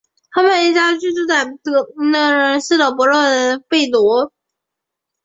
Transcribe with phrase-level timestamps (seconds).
[0.31, 1.59] 他们一家居住在都
[1.95, 4.33] 柏林市波特贝罗。